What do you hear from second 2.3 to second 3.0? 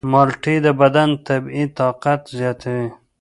زیاتوي.